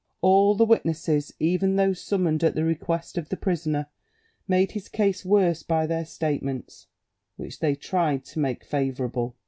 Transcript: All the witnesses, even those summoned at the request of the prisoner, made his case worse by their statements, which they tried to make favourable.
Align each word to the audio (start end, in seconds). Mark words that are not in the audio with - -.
All 0.21 0.55
the 0.55 0.65
witnesses, 0.65 1.31
even 1.39 1.75
those 1.75 2.01
summoned 2.01 2.43
at 2.43 2.55
the 2.55 2.63
request 2.63 3.19
of 3.19 3.29
the 3.29 3.37
prisoner, 3.37 3.85
made 4.47 4.71
his 4.71 4.89
case 4.89 5.23
worse 5.23 5.61
by 5.61 5.85
their 5.85 6.05
statements, 6.05 6.87
which 7.35 7.59
they 7.59 7.75
tried 7.75 8.25
to 8.25 8.39
make 8.39 8.63
favourable. 8.63 9.35